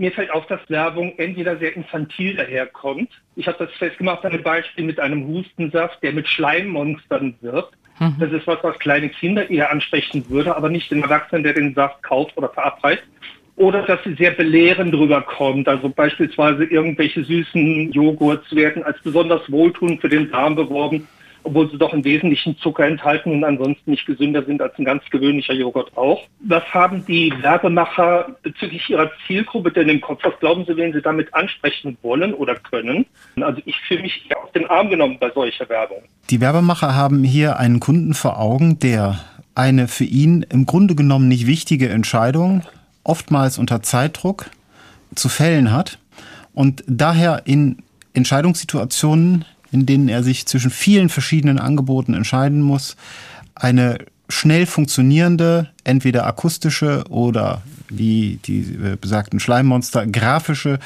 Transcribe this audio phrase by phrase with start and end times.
[0.00, 3.10] mir fällt auf, dass Werbung entweder sehr infantil daherkommt.
[3.36, 7.74] Ich habe das festgemacht an einem Beispiel mit einem Hustensaft, der mit Schleimmonstern wirkt.
[7.98, 8.16] Mhm.
[8.18, 11.74] Das ist was, was kleine Kinder eher ansprechen würde, aber nicht den Erwachsenen, der den
[11.74, 13.02] Saft kauft oder verabreicht.
[13.56, 15.68] Oder dass sie sehr belehrend rüberkommt.
[15.68, 21.06] Also beispielsweise irgendwelche süßen Joghurts werden als besonders wohltuend für den Darm beworben
[21.50, 25.02] obwohl sie doch im Wesentlichen Zucker enthalten und ansonsten nicht gesünder sind als ein ganz
[25.10, 26.22] gewöhnlicher Joghurt auch.
[26.46, 30.20] Was haben die Werbemacher bezüglich ihrer Zielgruppe denn im Kopf?
[30.22, 33.04] Was glauben Sie, wen sie damit ansprechen wollen oder können?
[33.40, 36.02] Also ich fühle mich eher auf den Arm genommen bei solcher Werbung.
[36.30, 39.18] Die Werbemacher haben hier einen Kunden vor Augen, der
[39.56, 42.62] eine für ihn im Grunde genommen nicht wichtige Entscheidung,
[43.02, 44.46] oftmals unter Zeitdruck,
[45.16, 45.98] zu fällen hat
[46.54, 47.82] und daher in
[48.12, 52.96] Entscheidungssituationen in denen er sich zwischen vielen verschiedenen Angeboten entscheiden muss,
[53.54, 53.98] eine
[54.28, 60.78] schnell funktionierende, entweder akustische oder wie die äh, besagten Schleimmonster, grafische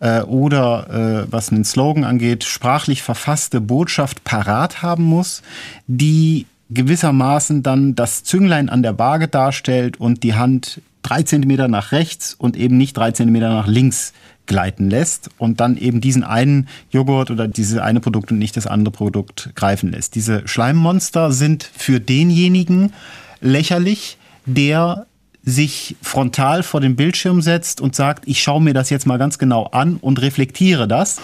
[0.00, 5.42] äh, oder äh, was einen Slogan angeht, sprachlich verfasste Botschaft parat haben muss,
[5.86, 11.92] die gewissermaßen dann das Zünglein an der Waage darstellt und die Hand drei Zentimeter nach
[11.92, 14.12] rechts und eben nicht drei Zentimeter nach links
[14.46, 18.66] gleiten lässt und dann eben diesen einen Joghurt oder dieses eine Produkt und nicht das
[18.66, 20.14] andere Produkt greifen lässt.
[20.14, 22.92] Diese Schleimmonster sind für denjenigen
[23.40, 25.06] lächerlich, der
[25.44, 29.38] sich frontal vor den Bildschirm setzt und sagt, ich schaue mir das jetzt mal ganz
[29.38, 31.20] genau an und reflektiere das.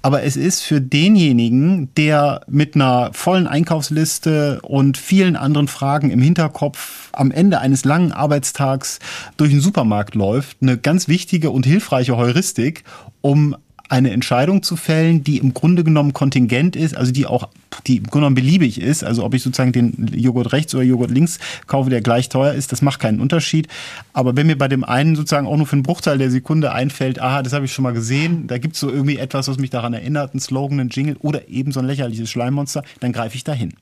[0.00, 6.22] Aber es ist für denjenigen, der mit einer vollen Einkaufsliste und vielen anderen Fragen im
[6.22, 9.00] Hinterkopf am Ende eines langen Arbeitstags
[9.36, 12.84] durch den Supermarkt läuft, eine ganz wichtige und hilfreiche Heuristik,
[13.20, 13.56] um
[13.88, 17.48] eine Entscheidung zu fällen, die im Grunde genommen kontingent ist, also die auch,
[17.86, 19.02] die im Grunde genommen beliebig ist.
[19.02, 22.70] Also ob ich sozusagen den Joghurt rechts oder Joghurt links kaufe, der gleich teuer ist,
[22.70, 23.66] das macht keinen Unterschied.
[24.12, 27.18] Aber wenn mir bei dem einen sozusagen auch nur für einen Bruchteil der Sekunde einfällt,
[27.18, 29.70] aha, das habe ich schon mal gesehen, da gibt es so irgendwie etwas, was mich
[29.70, 33.44] daran erinnert, ein Slogan, ein Jingle oder eben so ein lächerliches Schleimmonster, dann greife ich
[33.44, 33.72] dahin.